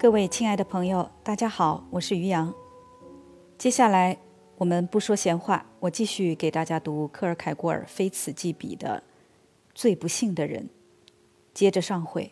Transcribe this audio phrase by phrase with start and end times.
[0.00, 2.54] 各位亲爱的朋友，大家好，我是于洋。
[3.58, 4.16] 接下来
[4.56, 9.02] 我们不说闲话，我继续给大家读科尔凯郭尔《非此即彼》的
[9.74, 10.66] 《最不幸的人》。
[11.52, 12.30] 接着上回，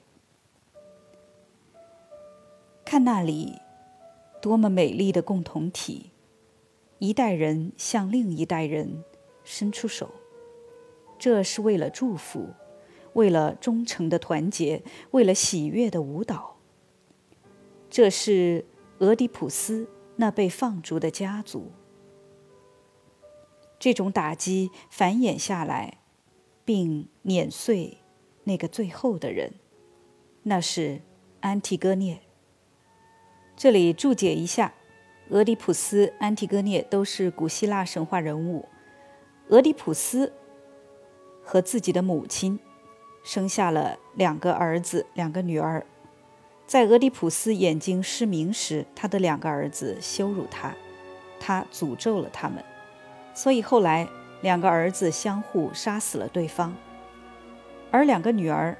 [2.84, 3.61] 看那里，
[4.41, 6.12] 多么美丽的共同体！
[7.01, 9.03] 一代人向另一代人
[9.43, 10.11] 伸出手，
[11.19, 12.51] 这是为了祝福，
[13.14, 16.55] 为了忠诚的团结，为了喜悦的舞蹈。
[17.96, 18.66] 这是
[18.98, 21.73] 俄狄浦斯那被放逐的家族。
[23.78, 26.00] 这种打击繁衍下来，
[26.62, 27.96] 并碾碎
[28.45, 29.55] 那个最后的人，
[30.42, 31.00] 那是
[31.41, 32.20] 安提戈涅。
[33.56, 34.74] 这里注解一下。
[35.30, 38.69] 俄狄浦斯、安提戈涅都是古希腊神话人物。
[39.48, 40.34] 俄狄浦斯
[41.42, 42.60] 和自己的母亲
[43.24, 45.86] 生下了两个儿子、两个女儿。
[46.67, 50.75] 在俄狄浦斯眼睛失明时，他的两个儿子羞辱他，
[51.39, 52.64] 他诅咒了他们，
[53.34, 54.09] 所以后来
[54.42, 56.75] 两个儿子相互杀死了对方。
[57.91, 58.77] 而两个女儿，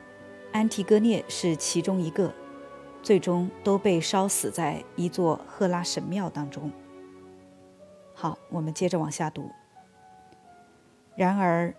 [0.53, 2.33] 安提戈涅是其中一个。
[3.03, 6.73] 最终都被烧死在一座赫拉神庙当中。
[8.15, 9.49] 好，我们接着往下读。
[11.15, 11.73] 然而，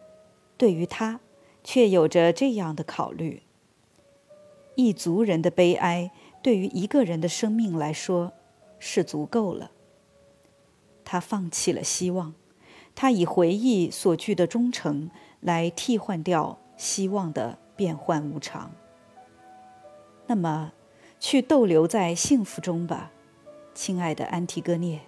[0.56, 1.20] 对于他，
[1.66, 3.44] 却有着这样的考虑：
[4.78, 6.12] 一族人的悲哀，
[6.42, 8.32] 对于一个人的生命来说，
[8.80, 9.72] 是足够了。
[11.04, 12.34] 他放弃了希望，
[12.96, 15.10] 他以回忆所具的忠诚
[15.42, 18.72] 来替换掉希望的变幻无常。
[20.28, 20.72] 那么。
[21.20, 23.12] 去逗留在幸福中吧，
[23.74, 25.02] 亲爱的安提戈涅。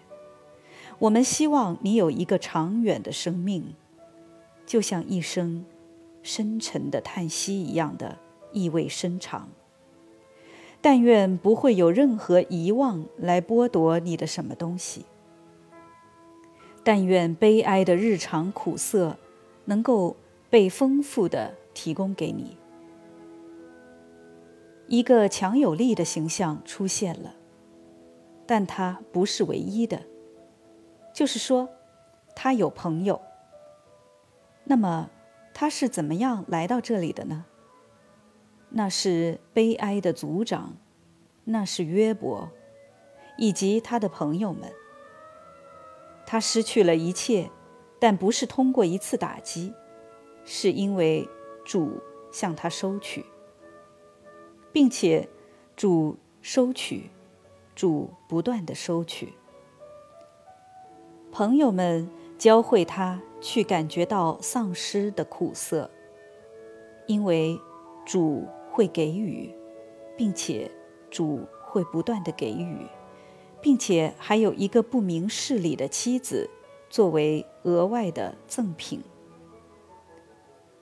[0.98, 3.76] 我们希望你有一个长远的生命，
[4.66, 5.64] 就像一声
[6.24, 8.18] 深沉的叹息一样的
[8.52, 9.50] 意味深长。
[10.82, 15.06] 但愿不会有任何遗忘来剥夺你的什么东西。
[16.84, 19.18] 但愿悲哀的日常苦涩
[19.66, 20.16] 能够
[20.50, 22.58] 被丰富的提供给你。
[24.88, 27.36] 一个强有力的形象出现了，
[28.48, 30.02] 但他不是唯一的。
[31.14, 31.70] 就是说，
[32.36, 33.22] 他有朋友。
[34.64, 35.10] 那么，
[35.54, 37.46] 他是怎么样来到这里的呢？
[38.70, 40.78] 那是悲哀的族长，
[41.46, 42.50] 那是约伯，
[43.38, 44.72] 以及他的朋友们。
[46.26, 47.50] 他失去了一切，
[48.00, 49.74] 但不是通过一次打击，
[50.46, 51.28] 是因为
[51.66, 52.00] 主
[52.32, 53.26] 向他收取。
[54.72, 55.28] 并且，
[55.76, 57.10] 主收取，
[57.74, 59.34] 主不断的收取。
[61.32, 62.08] 朋友们
[62.38, 65.90] 教会他去感觉到丧失的苦涩，
[67.08, 67.60] 因为
[68.06, 69.54] 主会给予，
[70.18, 70.70] 并且
[71.10, 72.86] 主会不断的给予，
[73.62, 76.50] 并且还有一个不明事理的妻子
[76.90, 79.02] 作为额外的赠品。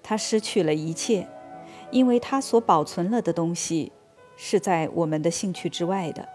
[0.03, 1.27] 他失去了一切。
[1.89, 3.93] 因为他所保存了的东西，
[4.35, 6.27] 是在我们的兴趣之外的。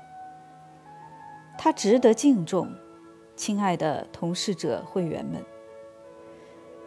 [1.58, 2.72] 他值得敬重，
[3.36, 5.44] 亲爱的同事者会员们。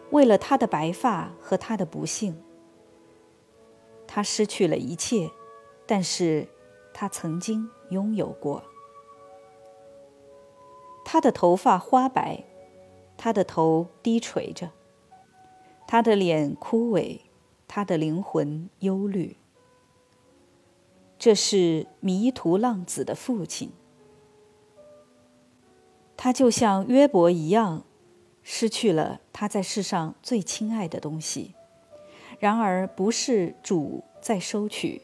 [0.10, 2.42] 为了他的白发和他的不幸，
[4.16, 5.30] 他失去了一切，
[5.86, 6.48] 但是
[6.94, 8.64] 他曾经拥有过。
[11.04, 12.46] 他的头发花白，
[13.18, 14.72] 他的头低垂着，
[15.86, 17.20] 他的脸枯萎。
[17.68, 19.36] 他的灵魂忧虑。
[21.20, 23.74] 这是迷途浪子的父亲，
[26.16, 27.84] 他就像约伯一样，
[28.44, 31.54] 失去了他在世上最亲爱的东西。
[32.40, 35.02] 然而，不是主在收取，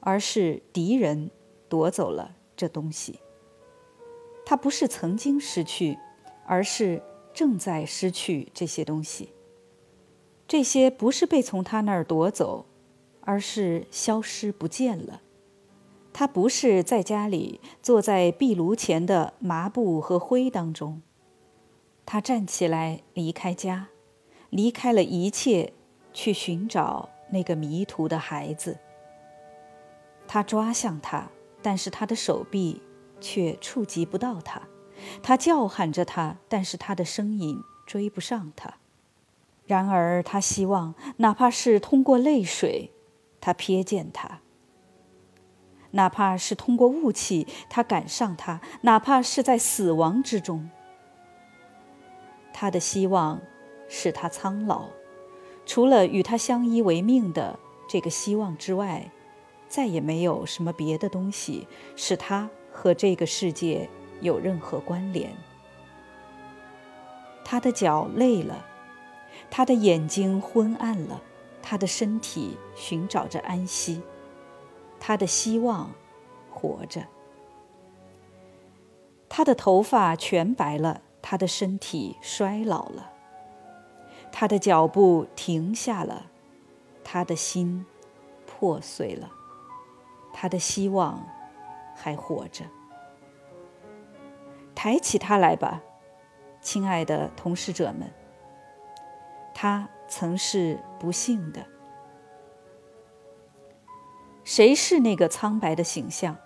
[0.00, 1.30] 而是敌人
[1.68, 3.18] 夺走了这东西。
[4.46, 5.98] 他不是曾经失去，
[6.46, 7.02] 而是
[7.34, 9.30] 正在失去这些东西。
[10.46, 12.64] 这些不是被从他那儿夺走，
[13.20, 15.20] 而是消失不见了。
[16.14, 21.02] 他不是在家里坐在壁炉前的麻布和灰当中。
[22.06, 23.88] 他站起来离开家，
[24.48, 25.74] 离开了一切，
[26.12, 28.78] 去寻找那个迷途的孩子。
[30.26, 31.28] 他抓向他，
[31.62, 32.82] 但是他的手臂
[33.20, 34.62] 却触及不到他。
[35.22, 38.74] 他叫喊着他，但是他的声音追不上他。
[39.66, 42.90] 然而，他希望，哪怕是通过泪水，
[43.40, 44.40] 他瞥见他；
[45.92, 50.70] 哪怕是通过雾气，他赶上他；哪怕是在死亡之中，
[52.52, 53.40] 他的希望
[53.88, 54.88] 使他苍老。
[55.68, 59.10] 除了与他相依为命的这个希望之外，
[59.68, 63.86] 再也没有什么别的东西使他和这个世界
[64.22, 65.30] 有任何关联。
[67.44, 68.64] 他的脚累了，
[69.50, 71.20] 他的眼睛昏暗了，
[71.62, 74.00] 他的身体寻找着安息，
[74.98, 75.90] 他的希望
[76.50, 77.06] 活着。
[79.28, 83.12] 他的头发全白了，他的身体衰老了，
[84.40, 86.26] 他的脚步停下了，
[87.02, 87.84] 他的心
[88.46, 89.32] 破碎了，
[90.32, 91.26] 他的希望
[91.96, 92.64] 还活着。
[94.76, 95.82] 抬起他来吧。
[96.60, 98.12] 亲爱的同事者们，
[99.52, 101.66] 他曾是不幸的。
[104.44, 106.36] 谁是那个苍白的形象，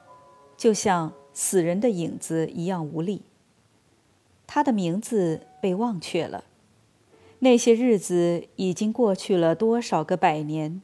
[0.56, 3.26] 就像死人的影子一样无力？
[4.46, 6.44] 他的名字被忘却了。
[7.44, 10.80] 那些日子已经过去了多少个百年？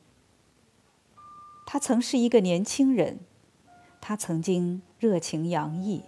[1.64, 3.20] 他曾是一个年轻人，
[4.00, 6.02] 他曾经热情洋溢，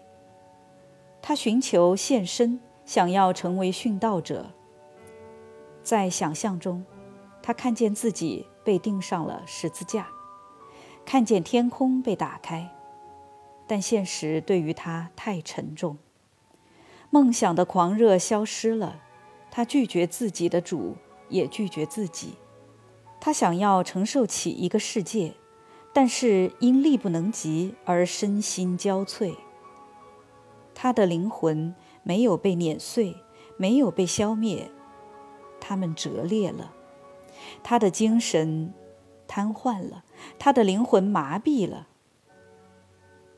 [1.22, 2.58] 他寻求献身。
[2.84, 4.50] 想要成为殉道者，
[5.84, 6.84] 在想象中，
[7.40, 10.08] 他看见自己被钉上了十字架，
[11.04, 12.74] 看见天空被打开，
[13.68, 15.98] 但现实对于他太沉重。
[17.10, 19.00] 梦想的狂热消失了，
[19.50, 20.96] 他拒绝自己的主，
[21.28, 22.34] 也拒绝自己。
[23.20, 25.34] 他想要承受起一个世界，
[25.92, 29.34] 但是因力不能及而身心交瘁。
[30.74, 31.74] 他的灵魂。
[32.02, 33.14] 没有被碾碎，
[33.58, 34.70] 没有被消灭，
[35.60, 36.72] 他们折裂了。
[37.62, 38.72] 他的精神
[39.28, 40.02] 瘫痪了，
[40.38, 41.88] 他的灵魂麻痹了。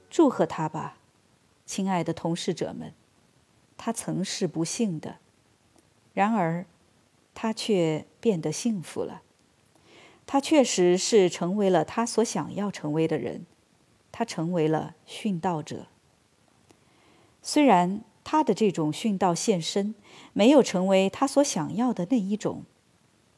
[0.09, 0.99] 祝贺他吧，
[1.67, 2.95] 亲爱的同事者们，
[3.77, 5.17] 他曾是不幸的，
[6.13, 6.67] 然而
[7.35, 9.23] 他却变得幸福了。
[10.27, 13.47] 他确实是成为了他所想要成为的人，
[14.11, 15.87] 他成为了殉道者。
[17.41, 18.03] 虽然。
[18.25, 19.97] 他的这种殉道献身，
[20.33, 22.63] 没有成为他所想要的那一种，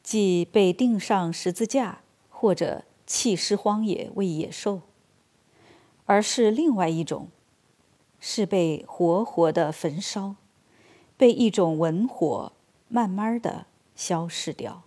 [0.03, 4.81] 即被钉上十字架或者弃尸荒野为野兽，
[6.05, 7.29] 而是另外一种，
[8.19, 10.35] 是被活活的焚烧，
[11.17, 12.51] 被一种文火
[12.87, 13.65] 慢慢的
[13.95, 14.83] 消逝掉。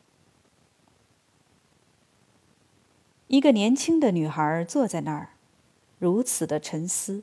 [3.27, 5.35] 一个年轻的女孩坐在那儿，
[5.99, 7.23] 如此的沉思。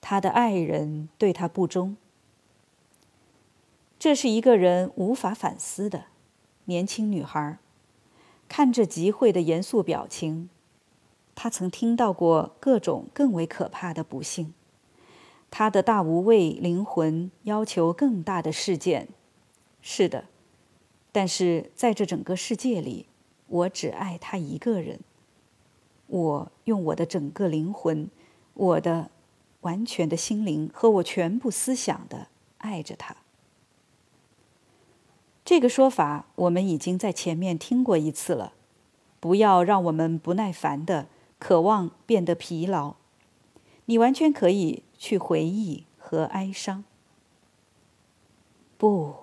[0.00, 1.96] 她的爱人对她不忠，
[3.98, 6.06] 这是一个人无法反思的。
[6.66, 7.58] 年轻女孩
[8.48, 10.48] 看着集会的严肃表情，
[11.34, 14.54] 她曾听到过各种更为可怕的不幸。
[15.50, 19.08] 她的大无畏灵魂要求更大的事件。
[19.86, 20.24] 是的，
[21.12, 23.04] 但是在这整个世界里，
[23.48, 25.00] 我只爱他一个人。
[26.06, 28.08] 我用我的整个灵魂，
[28.54, 29.10] 我的。
[29.64, 32.28] 完全的心灵和我全部思想的
[32.58, 33.16] 爱着他。
[35.42, 38.52] 这个说法我们已经在前面听过一次了。
[39.20, 41.06] 不要让我们不耐烦的
[41.38, 42.96] 渴望变得疲劳。
[43.86, 46.84] 你完全可以去回忆和哀伤。
[48.76, 49.14] 不，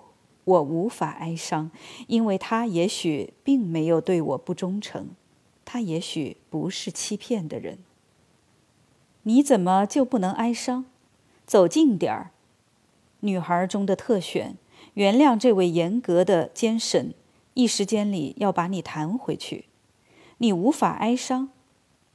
[0.44, 1.70] 我无法哀伤，
[2.08, 5.10] 因为他也许并没有对我不忠诚，
[5.64, 7.78] 他也许不是欺骗的人。
[9.22, 10.84] 你怎么就不能哀伤？
[11.46, 12.30] 走近点儿，
[13.20, 14.56] 女孩中的特选，
[14.94, 17.14] 原谅这位严格的监审，
[17.54, 19.66] 一时间里要把你弹回去。
[20.38, 21.50] 你无法哀伤，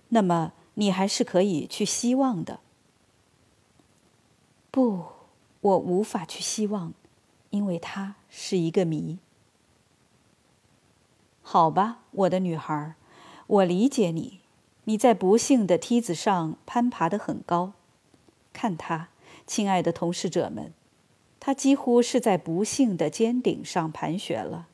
[0.10, 2.60] 那么你还是可以去希望的。
[4.70, 5.06] 不，
[5.62, 6.94] 我无法去希望，
[7.50, 9.20] 因为它是一个谜。
[11.42, 12.96] 好吧，我的女孩，
[13.48, 14.42] 我理解你。
[14.84, 17.74] 你在不幸的梯子上攀爬得很高，
[18.54, 19.10] 看他，
[19.46, 20.74] 亲爱的同事者们，
[21.40, 24.68] 他几乎是在不幸的尖顶上盘旋了。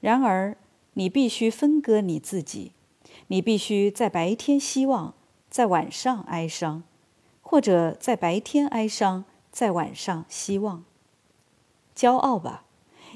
[0.00, 0.56] 然而，
[0.94, 2.72] 你必须分割你自己，
[3.28, 5.14] 你必须在白天希望，
[5.48, 6.82] 在晚上哀伤，
[7.40, 10.84] 或者在白天哀伤，在晚上希望。
[12.00, 12.64] 骄傲吧，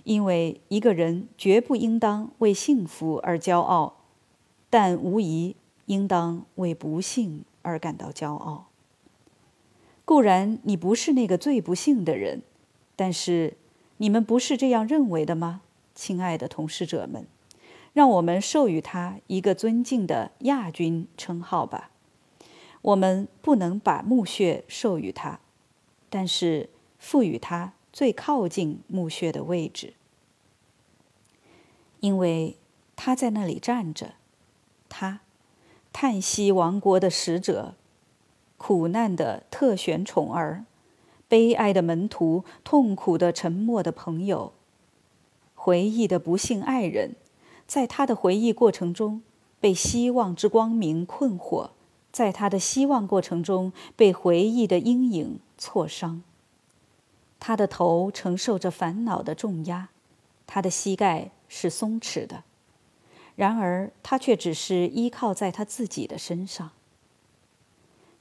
[0.05, 3.95] 因为一个人绝不应当为幸福而骄傲，
[4.69, 5.57] 但无疑。
[5.87, 8.69] 应当为不幸而感到骄傲。
[10.07, 12.41] 固然你不是那个最不幸的人，
[12.97, 13.59] 但是
[13.99, 15.61] 你们不是这样认为的吗，
[15.95, 17.27] 亲爱的同事者们？
[17.93, 21.91] 让我们授予他一个尊敬的亚军称号吧。
[22.81, 25.41] 我们不能把墓穴授予他，
[26.09, 29.95] 但是赋予他最靠近墓穴的位置，
[32.01, 32.57] 因为
[32.97, 34.15] 他在那里站着，
[34.89, 35.21] 他。
[35.93, 37.77] 叹息王国的使者，
[38.57, 40.65] 苦难的特选宠儿，
[41.29, 44.53] 悲哀的门徒，痛苦的沉默的朋友，
[45.55, 47.15] 回忆的不幸爱人，
[47.69, 49.23] 在他的回忆过程中
[49.61, 51.71] 被希望之光明困惑，
[52.11, 56.25] 在他的希望过程中被回忆的阴影挫伤。
[57.47, 59.91] 他的头承受着烦恼的重压，
[60.47, 62.43] 他的膝盖是松弛的。
[63.37, 66.71] 然而，他却只是依靠在他自己的身上。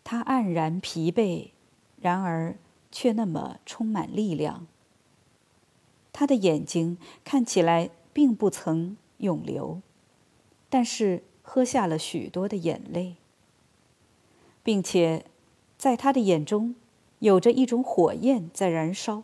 [0.03, 1.51] 他黯然疲惫，
[2.01, 2.57] 然而
[2.91, 4.67] 却那么充满力量。
[6.11, 9.81] 他的眼睛看起来并不曾涌流，
[10.69, 13.15] 但是喝下了许多的眼泪，
[14.61, 15.23] 并且
[15.77, 16.75] 在他的眼中
[17.23, 19.23] 有着一种火焰在燃烧，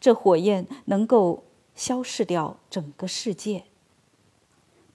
[0.00, 1.44] 这火焰能够
[1.74, 3.64] 消逝掉整个世界。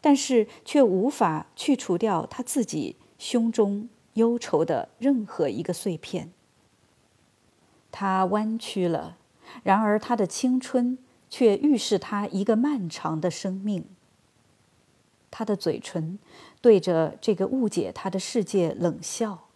[0.01, 6.33] 但是却无法去除掉他自己胸中忧愁的任何一个碎片。
[7.91, 9.17] 他弯曲了，
[9.61, 10.97] 然而他的青春
[11.29, 13.85] 却预示他一个漫长的生命。
[15.29, 16.17] 他的嘴唇
[16.61, 19.47] 对着这个误解他的世界冷笑。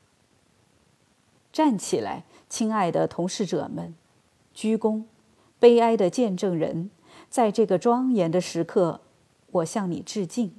[1.52, 3.94] 站起来，亲爱的同事者们，
[4.54, 5.04] 鞠躬，
[5.60, 6.90] 悲哀的见证人，
[7.30, 9.02] 在这个庄严的时刻。
[9.52, 10.52] 我向你致敬，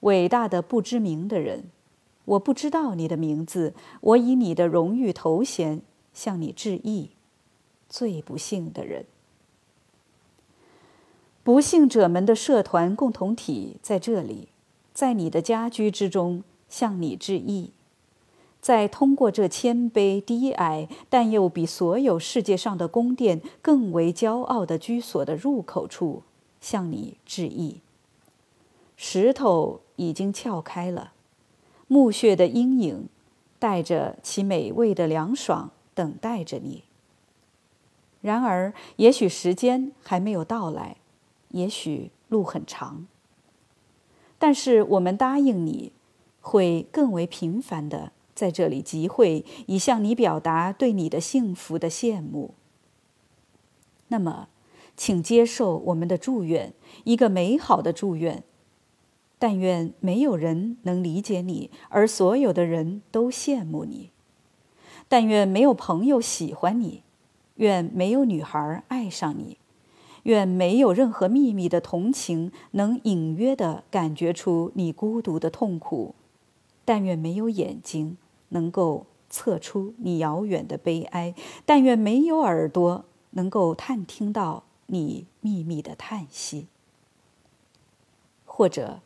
[0.00, 1.64] 伟大的不知名的人。
[2.24, 7.10] 我不知道你的名字，我以你的荣誉头衔向你致意。
[7.88, 9.04] 最不幸的人，
[11.42, 14.48] 不幸者们的社团共同体在这里，
[14.94, 17.72] 在你的家居之中向你致意。
[18.62, 26.22] 在通过这谦卑低矮，但又比所有世界上的宫殿更为骄傲的居所的入口处。
[26.62, 27.80] 向你致意。
[28.96, 31.12] 石头已经撬开了，
[31.88, 33.08] 墓穴的阴影
[33.58, 36.84] 带着其美味的凉爽，等待着你。
[38.20, 40.98] 然而，也许时间还没有到来，
[41.48, 43.08] 也许路很长。
[44.38, 45.90] 但是，我们答应你，
[46.40, 52.54] 会更为频繁的在这里集会，以向你表达对你的幸福的羡慕。
[54.08, 54.48] 那么。
[54.94, 56.74] 请接受我们的祝愿，
[57.04, 58.44] 一个美好的祝愿。
[59.38, 64.10] 但愿没有人能理解你，而所有的人都羡慕你。
[65.08, 67.02] 但愿没有朋友喜欢你，
[67.56, 69.56] 愿没有女孩爱上你，
[70.24, 76.14] 愿没有任何秘密的同情能隐约地感觉出你孤独的痛苦。
[76.84, 78.18] 但愿没有眼睛
[78.52, 81.34] 能够测出你遥远的悲哀。
[81.66, 84.62] 但愿没有耳朵能够探听到。
[84.86, 86.66] 你秘密的叹息，
[88.44, 89.00] 或者，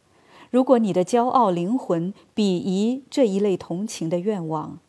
[0.50, 4.80] 如果你的骄傲灵魂鄙夷这一类同情的愿望，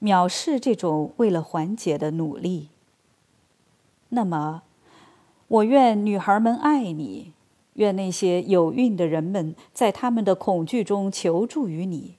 [0.00, 2.68] 藐视这种为了缓解的努力，
[4.10, 4.62] 那么，
[5.48, 7.32] 我愿女孩们爱你，
[7.72, 12.17] 愿那些有孕的人们在他们的恐惧中求助于你，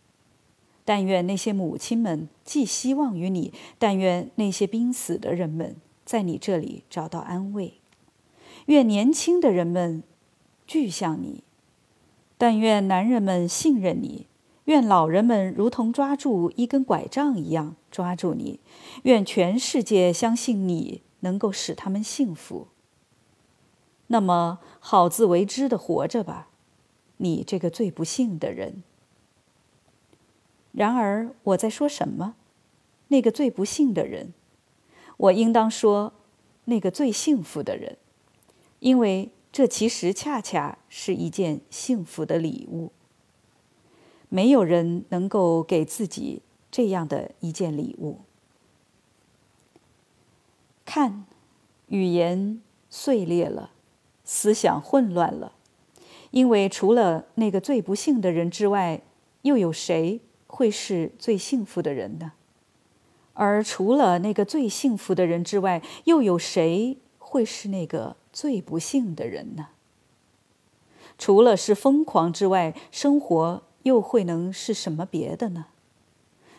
[0.89, 7.75] 但愿那些母亲们寄希望于你，但愿那些濒死的人们在你这里找到安慰。
[8.65, 10.01] 愿年轻的人们
[10.65, 11.43] 聚向你，
[12.39, 14.25] 但愿男人们信任你；
[14.65, 18.57] 愿老人们如同抓住一根拐杖一样抓住你；
[19.03, 22.69] 愿全世界相信你能够使他们幸福。
[24.07, 26.47] 那么，好自为之的活着吧，
[27.17, 28.81] 你这个最不幸的人。
[30.71, 32.35] 然而，我在说什么？
[33.07, 34.33] 那个最不幸的人？
[35.17, 36.13] 我应当说，
[36.65, 37.97] 那个最幸福的人。
[38.79, 42.91] 因为这其实恰恰是一件幸福的礼物。
[44.29, 48.19] 没有人能够给自己这样的一件礼物。
[50.85, 51.25] 看，
[51.87, 53.71] 语言碎裂了，
[54.23, 55.53] 思想混乱了，
[56.31, 59.01] 因为除了那个最不幸的人之外，
[59.41, 62.33] 又有谁会是最幸福的人呢？
[63.33, 68.17] 而除了那个最幸福的人之外，又有谁会是那个？
[68.31, 69.69] 最不幸的人呢？
[71.17, 75.67] 除了是疯狂之外，生活又会能是什么别的呢？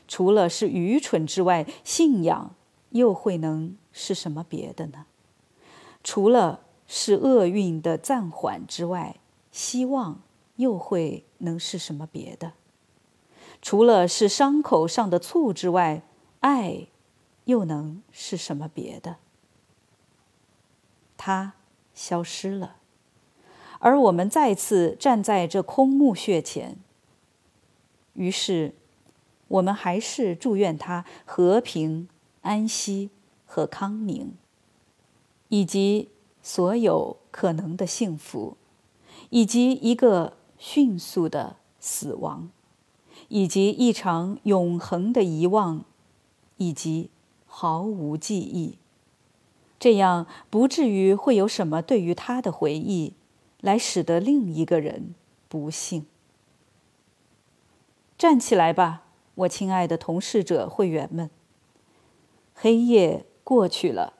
[0.08, 2.54] 除了是愚蠢之外，信仰
[2.90, 5.06] 又会能是什么别的呢？
[6.02, 9.16] 除了是厄运的暂缓之外，
[9.52, 10.20] 希望
[10.56, 12.54] 又会能是什么别的？
[13.62, 16.02] 除了是伤口上的醋之外，
[16.40, 16.86] 爱
[17.44, 19.16] 又能是什么别的？
[21.16, 21.54] 他。
[21.92, 22.76] 消失了，
[23.78, 26.78] 而我们再次站在这空墓穴前。
[28.14, 28.74] 于是，
[29.48, 32.08] 我们还是祝愿他和平、
[32.40, 33.10] 安息
[33.44, 34.32] 和康宁，
[35.48, 36.08] 以及
[36.40, 38.56] 所有可能的幸福，
[39.28, 42.48] 以及一个迅速的死亡，
[43.30, 45.84] 以及一场永恒的遗忘，
[46.56, 47.10] 以及
[47.46, 48.76] 毫无记忆。
[49.78, 53.14] 这样不至于会有什么对于他的回忆，
[53.60, 55.14] 来使得另一个人
[55.48, 56.06] 不幸。
[58.18, 59.04] 站起来吧，
[59.36, 61.30] 我亲爱的同事者会员们。
[62.52, 64.14] 黑夜过去了，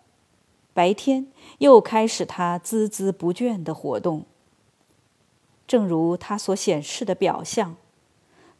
[0.72, 1.26] 白天
[1.58, 4.24] 又开始他孜孜不倦的活动。
[5.66, 7.76] 正如他所显示的表象，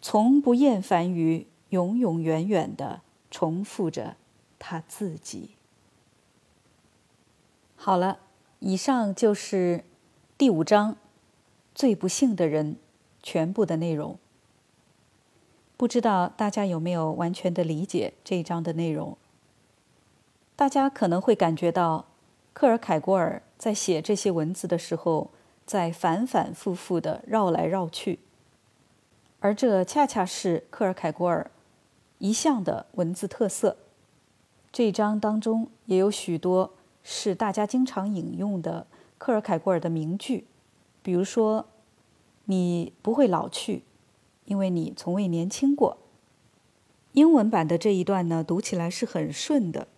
[0.03, 4.17] 从不厌烦于永永远远的重复着
[4.59, 5.51] 他自己。
[7.77, 8.19] 好了，
[8.59, 9.85] 以上就是
[10.37, 10.97] 第五章
[11.75, 12.77] “最不幸的人”
[13.23, 14.19] 全部的内容。
[15.77, 19.17] 不知道大家有没有完全的理解这一章的内容？
[20.55, 22.05] 大家可能会感觉到，
[22.53, 25.31] 克尔凯郭尔在写这些文字的时候，
[25.65, 28.19] 在反反复复的绕来绕去，
[29.41, 31.51] 而这恰恰是克尔凯郭尔
[32.19, 33.77] 一向的文字特色。
[34.73, 36.75] 这一章当中也有许多。
[37.03, 40.47] 是大家经常引用的克尔凯郭尔的名句，
[41.03, 41.67] 比如说
[42.45, 43.85] ：“你不会老去，
[44.45, 45.97] 因为你从未年轻过。”
[47.13, 49.89] 英文版的这一段呢，读起来是很顺的。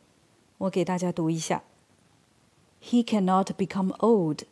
[0.59, 1.65] 我给大家读一下
[2.81, 4.45] ：“He cannot become old,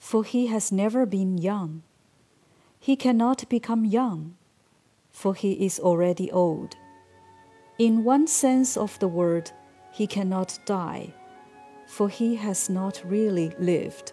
[0.00, 1.82] for he has never been young.
[2.80, 4.34] He cannot become young,
[5.10, 6.76] for he is already old.
[7.78, 9.52] In one sense of the word,
[9.92, 11.14] he cannot die.”
[11.90, 14.12] for he has not really lived.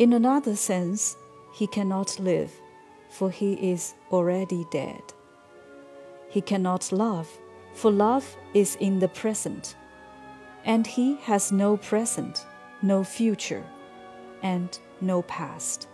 [0.00, 1.16] In another sense,
[1.54, 2.50] he cannot live,
[3.08, 5.02] for he is already dead.
[6.28, 7.28] He cannot love,
[7.72, 9.76] for love is in the present,
[10.64, 12.44] and he has no present,
[12.82, 13.64] no future,
[14.42, 15.86] and no past.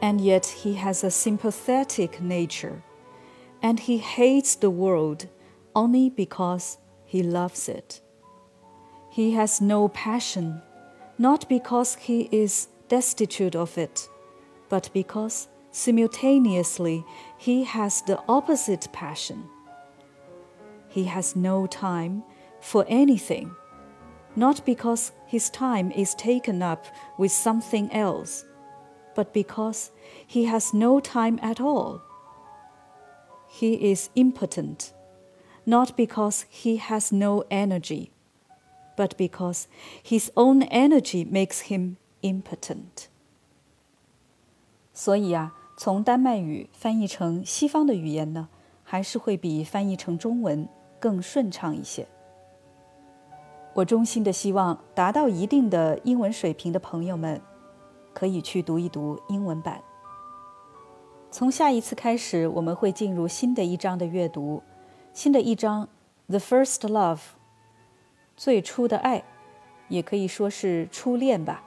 [0.00, 2.82] And yet he has a sympathetic nature,
[3.62, 5.26] and he hates the world
[5.74, 8.00] only because he loves it.
[9.10, 10.62] He has no passion,
[11.18, 14.08] not because he is destitute of it,
[14.68, 17.04] but because simultaneously
[17.36, 19.44] he has the opposite passion.
[20.88, 22.22] He has no time
[22.60, 23.50] for anything,
[24.36, 26.86] not because his time is taken up
[27.18, 28.44] with something else,
[29.17, 29.87] but because
[30.27, 32.01] he has no time at all.
[33.47, 34.93] He is impotent,
[35.65, 38.09] not because he has no energy
[38.95, 39.67] but because
[40.03, 43.07] his own energy makes him impotent.
[44.93, 48.49] 所以啊，从丹麦语翻译成西方的语言呢，
[48.83, 50.67] 还是会比翻译成中文
[50.99, 52.07] 更顺畅一些。
[53.73, 57.41] 我衷心的希望达到一定的英文水平的朋友们，
[58.12, 59.82] 可以去读一读英文版。
[61.30, 64.62] 从下一次开始，我们会进入新的一章的阅读，
[65.12, 65.86] 新的一章
[66.28, 67.16] 《The First Love》。
[68.36, 69.24] 最初的爱，
[69.88, 71.64] 也可以说是初恋吧。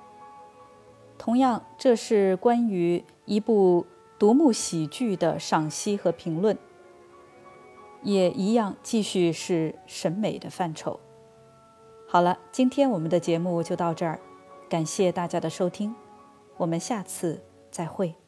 [1.17, 3.85] 同样，这是关于一部
[4.17, 6.57] 独幕喜剧的赏析和评论，
[8.01, 10.99] 也一样继续是审美的范畴。
[12.07, 14.19] 好了，今天我们的节目就到这儿，
[14.67, 15.93] 感谢大家的收听，
[16.61, 18.20] 我们下次再会。